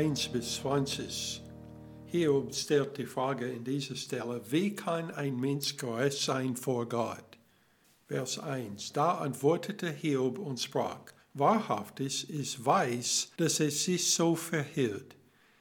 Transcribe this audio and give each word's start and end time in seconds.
1 0.00 0.28
bis 0.28 0.54
20. 0.62 1.42
Hiob 2.06 2.54
stellt 2.54 2.96
die 2.96 3.04
Frage 3.04 3.46
in 3.50 3.64
dieser 3.64 3.96
Stelle, 3.96 4.40
wie 4.50 4.74
kann 4.74 5.10
ein 5.10 5.36
Mensch 5.36 5.76
gerecht 5.76 6.22
sein 6.22 6.56
vor 6.56 6.88
Gott? 6.88 7.36
Vers 8.06 8.38
1. 8.38 8.94
Da 8.94 9.18
antwortete 9.18 9.90
Hiob 9.90 10.38
und 10.38 10.58
sprach, 10.58 11.02
wahrhaftig 11.34 12.30
ist 12.30 12.64
weiß, 12.64 13.32
dass 13.36 13.60
es 13.60 13.84
sich 13.84 14.14
so 14.14 14.34
verhielt. 14.34 15.16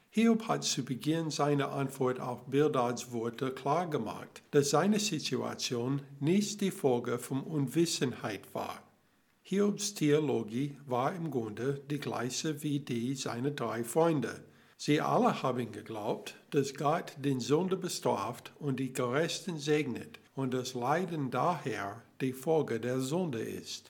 Hiob 0.10 0.48
hat 0.48 0.64
zu 0.64 0.86
Beginn 0.86 1.32
seiner 1.32 1.74
Antwort 1.74 2.22
auf 2.22 2.46
Bildads 2.46 3.12
Worte 3.12 3.52
klargemacht, 3.52 4.42
dass 4.52 4.70
seine 4.70 5.02
Situation 5.02 6.02
nicht 6.22 6.62
die 6.62 6.72
Folge 6.72 7.20
von 7.20 7.44
Unwissenheit 7.44 8.56
war. 8.56 8.89
Hiobs 9.52 9.96
Theologie 9.96 10.78
war 10.86 11.12
im 11.16 11.32
Grunde 11.32 11.82
die 11.90 11.98
gleiche 11.98 12.62
wie 12.62 12.82
die 12.82 13.16
seiner 13.16 13.50
drei 13.50 13.84
Freunde. 13.84 14.44
Sie 14.78 15.02
alle 15.02 15.42
haben 15.42 15.72
geglaubt, 15.72 16.36
dass 16.52 16.76
Gott 16.76 17.14
den 17.18 17.40
Sünder 17.40 17.76
bestraft 17.76 18.54
und 18.60 18.80
die 18.80 18.94
Gerechten 18.94 19.58
segnet 19.58 20.20
und 20.36 20.54
das 20.54 20.76
Leiden 20.76 21.32
daher 21.32 22.04
die 22.22 22.34
Folge 22.34 22.80
der 22.80 23.00
Sünde 23.00 23.40
ist. 23.40 23.90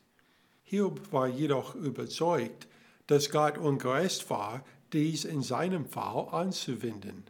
Hiob 0.63 1.11
war 1.11 1.27
jedoch 1.27 1.75
überzeugt, 1.75 2.69
dass 3.07 3.29
Gott 3.29 3.57
ungerecht 3.57 4.29
war, 4.29 4.63
dies 4.93 5.25
in 5.25 5.41
seinem 5.41 5.85
Fall 5.85 6.29
anzuwenden. 6.31 7.25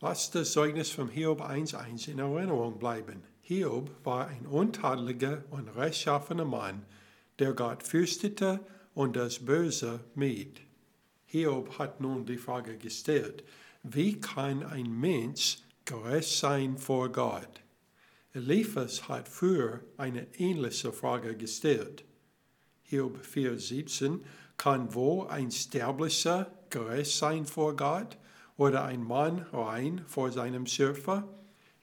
Lass 0.00 0.30
das 0.30 0.52
Zeugnis 0.52 0.90
von 0.90 1.08
Hiob 1.08 1.40
1.1 1.40 2.12
in 2.12 2.20
Erinnerung 2.20 2.78
bleiben. 2.78 3.24
Hiob 3.42 3.90
war 4.04 4.28
ein 4.28 4.46
untadeliger 4.46 5.42
und 5.50 5.68
rechtschaffener 5.70 6.44
Mann, 6.44 6.84
der 7.38 7.52
Gott 7.52 7.82
fürchtete 7.82 8.60
und 8.94 9.16
das 9.16 9.44
Böse 9.44 10.00
mied. 10.14 10.60
Hiob 11.26 11.78
hat 11.78 12.00
nun 12.00 12.24
die 12.24 12.38
Frage 12.38 12.78
gestellt, 12.78 13.44
wie 13.82 14.20
kann 14.20 14.62
ein 14.62 14.90
Mensch 14.90 15.58
gerecht 15.84 16.38
sein 16.38 16.78
vor 16.78 17.10
Gott? 17.10 17.60
Eliphas 18.32 19.08
hat 19.08 19.28
früher 19.28 19.80
eine 19.96 20.26
ähnliche 20.38 20.92
Frage 20.92 21.36
gestellt. 21.36 22.04
Hiob 22.82 23.18
4,17 23.22 24.20
kann 24.56 24.94
wohl 24.94 25.28
ein 25.28 25.50
Sterblicher 25.50 26.50
gerecht 26.70 27.16
sein 27.16 27.44
vor 27.46 27.76
Gott 27.76 28.16
oder 28.56 28.84
ein 28.84 29.02
Mann 29.02 29.46
rein 29.52 30.04
vor 30.06 30.32
seinem 30.32 30.66
Schöpfer? 30.66 31.28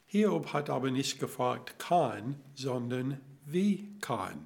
Hiob 0.06 0.54
hat 0.54 0.70
aber 0.70 0.92
nicht 0.92 1.20
gefragt 1.20 1.80
kann, 1.80 2.40
sondern 2.54 3.20
wie 3.46 3.90
kann. 4.00 4.46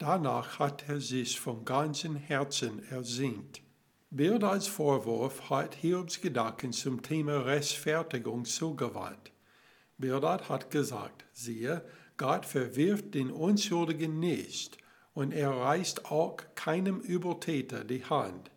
Danach 0.00 0.58
hat 0.58 0.88
er 0.88 0.98
sich 0.98 1.38
vom 1.38 1.66
ganzen 1.66 2.16
Herzen 2.16 2.82
ersehnt. 2.90 3.60
Bildads 4.08 4.66
Vorwurf 4.66 5.50
hat 5.50 5.74
Hiobs 5.74 6.22
Gedanken 6.22 6.72
zum 6.72 7.02
Thema 7.02 7.44
Rechtfertigung 7.44 8.46
zugewandt. 8.46 9.30
Bildad 9.98 10.48
hat 10.48 10.70
gesagt, 10.70 11.26
siehe, 11.34 11.84
Gott 12.16 12.46
verwirft 12.46 13.12
den 13.12 13.30
Unschuldigen 13.30 14.18
nicht 14.18 14.78
und 15.12 15.32
er 15.32 15.50
reißt 15.50 16.10
auch 16.10 16.38
keinem 16.54 17.00
Übeltäter 17.00 17.84
die 17.84 18.02
Hand. 18.06 18.50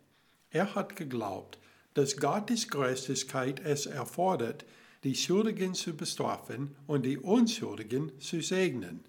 Er 0.48 0.74
hat 0.74 0.96
geglaubt, 0.96 1.58
dass 1.92 2.16
Gottes 2.16 2.68
Gerechtigkeit 2.68 3.60
es 3.60 3.84
erfordert, 3.84 4.64
die 5.02 5.14
Schuldigen 5.14 5.74
zu 5.74 5.94
bestrafen 5.94 6.74
und 6.86 7.04
die 7.04 7.18
Unschuldigen 7.18 8.18
zu 8.18 8.40
segnen. 8.40 9.04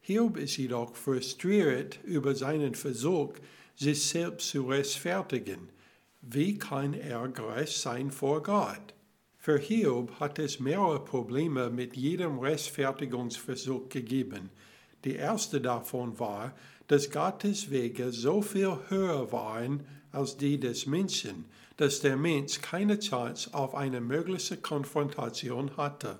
Hiob 0.00 0.36
ist 0.38 0.56
jedoch 0.56 0.94
frustriert 0.94 2.00
über 2.04 2.34
seinen 2.34 2.74
Versuch, 2.74 3.34
sich 3.76 4.06
selbst 4.06 4.48
zu 4.48 4.66
rechtfertigen. 4.66 5.68
Wie 6.22 6.58
kann 6.58 6.94
er 6.94 7.28
gerecht 7.28 7.78
sein 7.78 8.10
vor 8.10 8.42
Gott? 8.42 8.94
Für 9.36 9.58
Hiob 9.58 10.20
hat 10.20 10.38
es 10.38 10.60
mehrere 10.60 11.02
Probleme 11.02 11.70
mit 11.70 11.96
jedem 11.96 12.38
Rechtfertigungsversuch 12.38 13.88
gegeben. 13.88 14.50
Die 15.04 15.16
erste 15.16 15.60
davon 15.60 16.18
war, 16.18 16.54
dass 16.88 17.10
Gottes 17.10 17.70
Wege 17.70 18.12
so 18.12 18.42
viel 18.42 18.76
höher 18.88 19.32
waren 19.32 19.86
als 20.12 20.36
die 20.36 20.60
des 20.60 20.86
Menschen, 20.86 21.46
dass 21.76 22.00
der 22.00 22.16
Mensch 22.16 22.60
keine 22.60 22.98
Chance 22.98 23.54
auf 23.54 23.74
eine 23.74 24.00
mögliche 24.00 24.58
Konfrontation 24.58 25.76
hatte. 25.76 26.18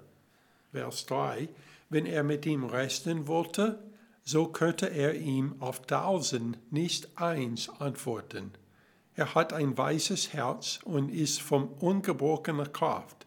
Vers 0.72 1.04
3 1.06 1.48
wenn 1.90 2.06
er 2.06 2.22
mit 2.22 2.46
ihm 2.46 2.64
resten 2.64 3.26
wollte, 3.26 3.82
so 4.22 4.46
könnte 4.46 4.86
er 4.86 5.14
ihm 5.14 5.56
auf 5.60 5.82
tausend 5.86 6.58
nicht 6.72 7.08
eins 7.16 7.68
antworten. 7.68 8.52
Er 9.14 9.34
hat 9.34 9.52
ein 9.52 9.76
weißes 9.76 10.32
Herz 10.32 10.78
und 10.84 11.10
ist 11.10 11.42
von 11.42 11.68
ungebrochener 11.68 12.68
Kraft. 12.68 13.26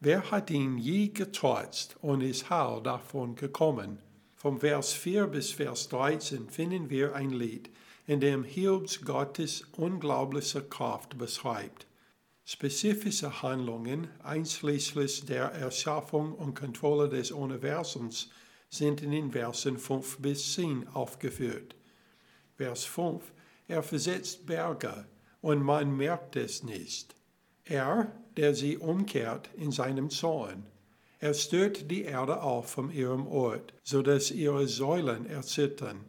Wer 0.00 0.30
hat 0.30 0.50
ihn 0.50 0.78
je 0.78 1.08
getrotzt 1.08 1.96
und 2.00 2.20
ist 2.20 2.50
heil 2.50 2.80
davon 2.82 3.34
gekommen? 3.34 3.98
Vom 4.36 4.60
Vers 4.60 4.92
4 4.92 5.26
bis 5.26 5.52
Vers 5.52 5.88
13 5.88 6.48
finden 6.48 6.90
wir 6.90 7.14
ein 7.14 7.30
Lied, 7.30 7.70
in 8.06 8.20
dem 8.20 8.44
Hiobs 8.44 9.02
Gottes 9.04 9.64
unglaubliche 9.76 10.62
Kraft 10.62 11.18
beschreibt. 11.18 11.86
Spezifische 12.46 13.42
Handlungen, 13.42 14.08
einschließlich 14.22 15.24
der 15.24 15.52
Erschaffung 15.52 16.32
und 16.32 16.54
Kontrolle 16.54 17.08
des 17.08 17.30
Universums, 17.30 18.28
sind 18.68 19.00
in 19.02 19.12
den 19.12 19.32
Versen 19.32 19.78
5 19.78 20.18
bis 20.18 20.52
10 20.52 20.88
aufgeführt. 20.88 21.74
Vers 22.56 22.84
5, 22.84 23.32
er 23.66 23.82
versetzt 23.82 24.44
Berge 24.44 25.06
und 25.40 25.62
man 25.62 25.96
merkt 25.96 26.36
es 26.36 26.62
nicht. 26.62 27.14
Er, 27.64 28.12
der 28.36 28.54
sie 28.54 28.76
umkehrt 28.76 29.48
in 29.56 29.72
seinem 29.72 30.10
Zorn. 30.10 30.66
Er 31.20 31.32
stört 31.32 31.90
die 31.90 32.02
Erde 32.02 32.42
auf 32.42 32.70
von 32.70 32.90
ihrem 32.90 33.26
Ort, 33.26 33.72
so 33.82 34.02
dass 34.02 34.30
ihre 34.30 34.68
Säulen 34.68 35.24
erzittern. 35.24 36.04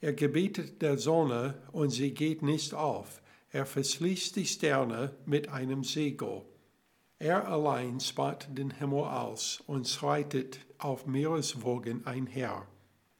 Er 0.00 0.14
gebietet 0.14 0.80
der 0.80 0.96
Sonne 0.96 1.60
und 1.72 1.90
sie 1.90 2.14
geht 2.14 2.40
nicht 2.40 2.72
auf. 2.72 3.20
Er 3.52 3.66
verschließt 3.66 4.36
die 4.36 4.46
Sterne 4.46 5.12
mit 5.26 5.48
einem 5.48 5.82
Segel. 5.82 6.42
Er 7.18 7.48
allein 7.48 7.98
spannt 7.98 8.46
den 8.56 8.70
Himmel 8.70 9.04
aus 9.04 9.62
und 9.66 9.88
schreitet 9.88 10.60
auf 10.78 11.06
Meereswogen 11.06 12.06
einher. 12.06 12.66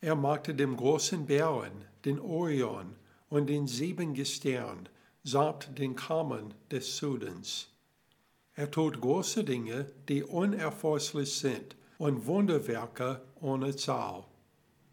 Er 0.00 0.14
machte 0.14 0.54
dem 0.54 0.76
großen 0.76 1.26
Bären, 1.26 1.84
den 2.04 2.20
Orion 2.20 2.94
und 3.28 3.48
den 3.48 3.66
sieben 3.66 4.14
Gestern 4.14 4.88
samt 5.24 5.78
den 5.78 5.96
Kammern 5.96 6.54
des 6.70 6.96
Südens. 6.96 7.68
Er 8.54 8.70
tut 8.70 9.00
große 9.00 9.44
Dinge, 9.44 9.90
die 10.08 10.22
unerforschlich 10.22 11.34
sind, 11.34 11.76
und 11.98 12.24
Wunderwerke 12.24 13.20
ohne 13.40 13.76
Zahl. 13.76 14.24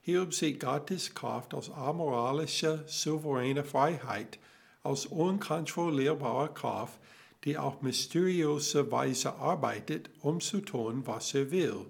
Hier 0.01 0.29
sieht 0.31 0.59
Gottes 0.59 1.13
Kraft 1.13 1.53
aus 1.53 1.69
amoralischer, 1.69 2.83
souveräner 2.87 3.63
Freiheit 3.63 4.39
aus 4.83 5.05
unkontrollierbarer 5.05 6.49
Kraft, 6.49 6.99
die 7.43 7.57
auf 7.57 7.81
mysteriöse 7.81 8.91
Weise 8.91 9.35
arbeitet, 9.35 10.09
um 10.21 10.39
zu 10.41 10.61
tun, 10.61 11.03
was 11.05 11.33
er 11.33 11.51
will. 11.51 11.85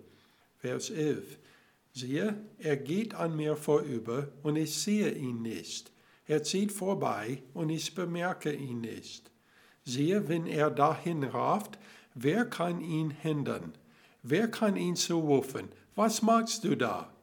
Vers 0.58 0.90
11. 0.90 1.38
Siehe, 1.94 2.36
er 2.59 2.78
geht 2.78 3.16
an 3.16 3.36
mir 3.36 3.56
vorüber 3.56 4.28
und 4.44 4.56
ich 4.56 4.75
sehe 4.75 5.12
ihn 5.12 5.42
nicht. 5.42 5.92
Er 6.28 6.44
zieht 6.44 6.72
vorbei 6.72 7.42
und 7.53 7.70
ich 7.70 7.96
bemerke 7.96 8.52
ihn 8.53 8.81
nicht. 8.81 9.31
Siehe, 9.86 10.28
wenn 10.28 10.46
er 10.46 10.69
dahin 10.69 11.24
rafft, 11.24 11.80
wer 12.14 12.46
kann 12.46 12.81
ihn 12.81 13.09
hindern? 13.09 13.74
Wer 14.22 14.50
kann 14.50 14.75
ihn 14.75 14.96
zurufen? 14.96 15.69
Was 15.95 16.22
machst 16.22 16.66
du 16.66 16.75
da? 16.75 17.13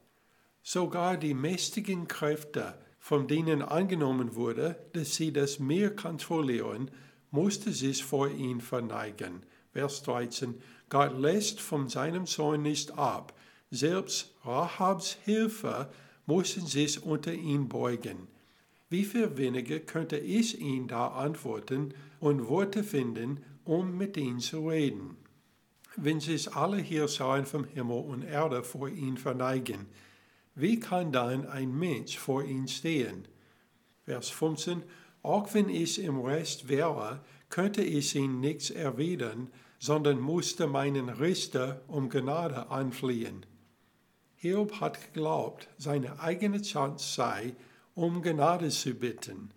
Sogar 0.62 1.19
die 1.19 1.34
mächtigen 1.34 2.08
Kräfte, 2.08 2.75
von 3.04 3.28
denen 3.28 3.60
angenommen 3.60 4.34
wurde, 4.34 4.76
dass 4.94 5.14
sie 5.14 5.30
das 5.30 5.58
Meer 5.58 5.94
kontrollieren, 5.94 6.90
musste 7.30 7.70
sich 7.70 8.02
vor 8.02 8.30
ihn 8.30 8.62
verneigen. 8.62 9.42
Vers 9.74 10.02
13. 10.04 10.54
Gott 10.88 11.12
lässt 11.18 11.60
von 11.60 11.90
seinem 11.90 12.24
Sohn 12.24 12.62
nicht 12.62 12.96
ab. 12.96 13.38
Selbst 13.70 14.32
Rahabs 14.42 15.18
Hilfe 15.22 15.90
mussten 16.24 16.66
sich 16.66 17.02
unter 17.02 17.34
ihn 17.34 17.68
beugen. 17.68 18.26
Wie 18.88 19.04
viel 19.04 19.36
weniger 19.36 19.80
könnte 19.80 20.16
ich 20.16 20.58
ihn 20.58 20.88
da 20.88 21.08
antworten 21.08 21.92
und 22.20 22.48
Worte 22.48 22.82
finden, 22.82 23.44
um 23.64 23.98
mit 23.98 24.16
ihm 24.16 24.38
zu 24.38 24.66
reden? 24.66 25.18
Wenn 25.96 26.20
sich 26.20 26.54
alle 26.54 26.78
Herrscher 26.78 27.44
vom 27.44 27.64
Himmel 27.64 28.02
und 28.02 28.22
Erde 28.22 28.62
vor 28.62 28.88
ihn 28.88 29.18
verneigen, 29.18 29.88
wie 30.54 30.78
kann 30.78 31.12
dann 31.12 31.46
ein 31.46 31.76
Mensch 31.76 32.18
vor 32.18 32.44
ihm 32.44 32.68
stehen? 32.68 33.26
Vers 34.04 34.30
15. 34.30 34.82
Auch 35.22 35.52
wenn 35.54 35.68
ich 35.68 36.02
im 36.02 36.20
Rest 36.20 36.68
wäre, 36.68 37.20
könnte 37.48 37.82
ich 37.82 38.14
ihn 38.14 38.40
nichts 38.40 38.70
erwidern, 38.70 39.50
sondern 39.78 40.20
musste 40.20 40.66
meinen 40.66 41.08
Richter 41.08 41.82
um 41.88 42.08
Gnade 42.08 42.70
anfliehen. 42.70 43.46
Hiob 44.36 44.80
hat 44.80 45.00
geglaubt, 45.00 45.68
seine 45.78 46.20
eigene 46.20 46.60
Chance 46.60 47.14
sei, 47.14 47.54
um 47.94 48.22
Gnade 48.22 48.68
zu 48.68 48.94
bitten. 48.94 49.50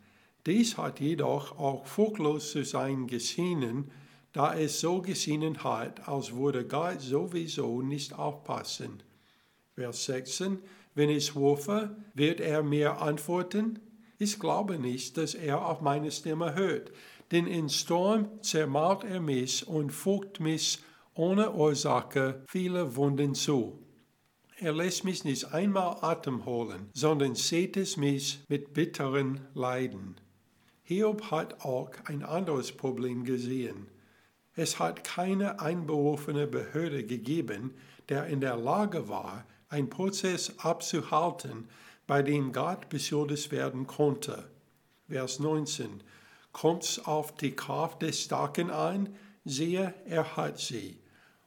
Dies 0.45 0.77
hat 0.77 1.01
jedoch 1.01 1.57
auch 1.59 1.85
fruchtlos 1.85 2.51
zu 2.51 2.63
sein 2.63 3.07
geschienen, 3.07 3.91
da 4.31 4.55
es 4.55 4.79
so 4.79 5.01
geschienen 5.01 5.63
hat, 5.63 6.07
als 6.07 6.33
würde 6.33 6.65
Gott 6.65 7.01
sowieso 7.01 7.81
nicht 7.81 8.13
aufpassen. 8.13 9.03
Vers 9.75 10.05
16, 10.05 10.59
wenn 10.97 11.11
ich 11.11 11.35
rufe, 11.35 11.95
wird 12.15 12.39
er 12.41 12.63
mir 12.63 13.01
antworten? 13.01 13.79
Ich 14.17 14.39
glaube 14.39 14.79
nicht, 14.79 15.15
dass 15.17 15.35
er 15.35 15.63
auf 15.63 15.79
meine 15.79 16.09
Stimme 16.09 16.55
hört, 16.55 16.91
denn 17.31 17.45
in 17.45 17.69
Sturm 17.69 18.41
zermalt 18.41 19.03
er 19.03 19.21
mich 19.21 19.67
und 19.67 19.91
fügt 19.91 20.39
mich 20.39 20.79
ohne 21.13 21.53
Ursache 21.53 22.44
viele 22.47 22.95
Wunden 22.95 23.35
zu. 23.35 23.77
Er 24.57 24.73
lässt 24.73 25.03
mich 25.03 25.23
nicht 25.23 25.53
einmal 25.53 25.97
Atem 26.01 26.45
holen, 26.45 26.89
sondern 26.94 27.35
sieht 27.35 27.77
es 27.77 27.95
mich 27.95 28.39
mit 28.47 28.73
bitteren 28.73 29.41
Leiden. 29.53 30.15
Hiob 30.81 31.29
hat 31.29 31.63
auch 31.63 31.91
ein 32.05 32.23
anderes 32.23 32.71
Problem 32.71 33.23
gesehen. 33.23 33.85
Es 34.55 34.79
hat 34.79 35.03
keine 35.03 35.59
einberufene 35.59 36.47
Behörde 36.47 37.05
gegeben, 37.05 37.75
der 38.09 38.25
in 38.25 38.41
der 38.41 38.57
Lage 38.57 39.07
war, 39.07 39.45
einen 39.69 39.89
Prozess 39.89 40.53
abzuhalten, 40.59 41.67
bei 42.05 42.21
dem 42.21 42.53
Gott 42.53 42.89
beschuldigt 42.89 43.51
werden 43.51 43.85
konnte. 43.87 44.49
Vers 45.09 45.39
19. 45.39 46.03
Kommt's 46.51 46.99
auf 46.99 47.35
die 47.35 47.55
Kraft 47.55 48.01
des 48.01 48.23
Starken 48.23 48.71
ein, 48.71 49.15
siehe, 49.45 49.93
er 50.05 50.37
hat 50.37 50.59
sie. 50.59 50.97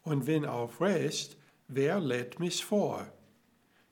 Und 0.02 0.26
wenn 0.26 0.46
auf 0.46 0.80
Recht, 0.80 1.36
wer 1.68 2.00
lädt 2.00 2.40
mich 2.40 2.64
vor? 2.64 3.06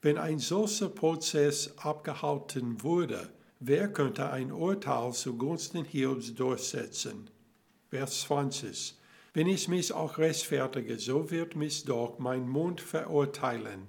Wenn 0.00 0.16
ein 0.16 0.38
solcher 0.38 0.88
Prozess 0.88 1.76
abgehalten 1.78 2.82
wurde, 2.82 3.30
wer 3.58 3.92
könnte 3.92 4.30
ein 4.30 4.52
Urteil 4.52 5.12
zugunsten 5.12 5.84
Hiobs 5.84 6.34
durchsetzen? 6.34 7.30
Vers 7.90 8.20
20. 8.22 8.96
Wenn 9.34 9.48
ich 9.48 9.68
mich 9.68 9.92
auch 9.92 10.18
rechtfertige, 10.18 10.98
so 10.98 11.30
wird 11.30 11.56
mich 11.56 11.84
doch 11.84 12.18
mein 12.18 12.48
Mund 12.48 12.80
verurteilen. 12.80 13.88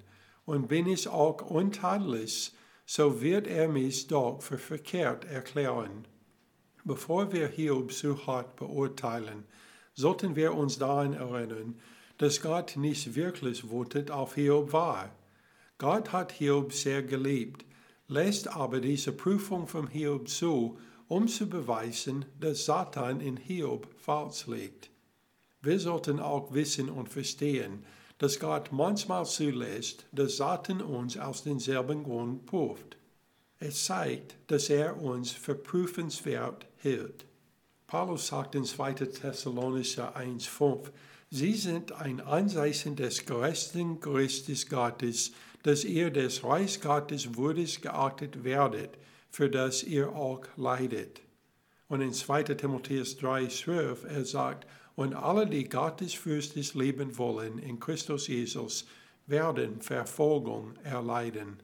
Und 0.49 0.67
bin 0.67 0.87
ich 0.87 1.07
auch 1.07 1.43
untadelig, 1.43 2.53
so 2.87 3.21
wird 3.21 3.45
er 3.45 3.67
mich 3.67 4.07
doch 4.07 4.41
für 4.41 4.57
verkehrt 4.57 5.25
erklären. 5.25 6.07
Bevor 6.83 7.31
wir 7.31 7.47
Hiob 7.47 7.93
zu 7.93 8.25
hart 8.25 8.55
beurteilen, 8.55 9.45
sollten 9.93 10.35
wir 10.35 10.55
uns 10.55 10.79
daran 10.79 11.13
erinnern, 11.13 11.79
dass 12.17 12.41
Gott 12.41 12.77
nicht 12.77 13.13
wirklich 13.13 13.69
wutet 13.69 14.09
auf 14.09 14.33
Hiob 14.33 14.73
war. 14.73 15.11
Gott 15.77 16.11
hat 16.13 16.31
Hiob 16.31 16.73
sehr 16.73 17.03
geliebt, 17.03 17.63
lässt 18.07 18.47
aber 18.47 18.79
diese 18.79 19.11
Prüfung 19.11 19.67
von 19.67 19.85
Hiob 19.85 20.27
zu, 20.27 20.79
um 21.07 21.27
zu 21.27 21.47
beweisen, 21.47 22.25
dass 22.39 22.65
Satan 22.65 23.21
in 23.21 23.37
Hiob 23.37 23.87
falsch 23.99 24.47
liegt. 24.47 24.89
Wir 25.61 25.79
sollten 25.79 26.19
auch 26.19 26.55
wissen 26.55 26.89
und 26.89 27.07
verstehen, 27.07 27.85
dass 28.19 28.39
Gott 28.39 28.71
manchmal 28.71 29.25
zulässt, 29.25 30.05
dass 30.11 30.37
Satan 30.37 30.81
uns 30.81 31.17
aus 31.17 31.43
demselben 31.43 32.03
Grund 32.03 32.45
prüft. 32.45 32.97
Es 33.59 33.85
zeigt, 33.85 34.35
dass 34.47 34.69
er 34.69 35.01
uns 35.01 35.31
verprüfenswert 35.31 36.65
hält. 36.77 37.25
Paulus 37.87 38.27
sagt 38.27 38.55
in 38.55 38.65
2. 38.65 38.93
Thessalonicher 38.93 40.15
1,5, 40.15 40.91
Sie 41.31 41.53
sind 41.53 41.91
ein 41.91 42.21
Anzeichen 42.21 42.95
des 42.95 43.25
gerechten 43.25 43.99
Gerichtes 43.99 44.67
Gottes, 44.67 45.31
dass 45.63 45.83
ihr 45.83 46.09
des 46.09 46.43
Reichs 46.43 46.81
Gottes 46.81 47.35
würdig 47.35 47.81
geachtet 47.81 48.43
werdet, 48.43 48.97
für 49.29 49.49
das 49.49 49.83
ihr 49.83 50.15
auch 50.15 50.41
leidet. 50.57 51.21
Und 51.87 52.01
in 52.01 52.13
2. 52.13 52.43
Timotheus 52.43 53.17
3,12 53.19 54.07
er 54.07 54.25
sagt, 54.25 54.67
und 54.99 55.13
alle, 55.13 55.47
die 55.47 55.69
gottesfürchtig 55.69 56.73
leben 56.73 57.17
wollen 57.17 57.57
in 57.57 57.79
Christus 57.79 58.27
Jesus, 58.27 58.85
werden 59.27 59.79
Verfolgung 59.81 60.73
erleiden. 60.83 61.57